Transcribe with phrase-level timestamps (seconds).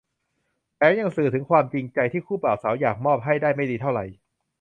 [0.77, 4.05] แถมยังสื่อถึงความจริงใจที่คู่บ่าวสาวอยากมอบให้ได้ไม่ดีเท่าไหร่